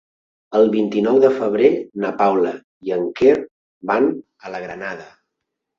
[0.59, 1.69] El vint-i-nou de febrer
[2.05, 2.55] na Paula
[2.89, 3.39] i en Quer
[3.95, 4.13] van
[4.47, 5.09] a la Granada.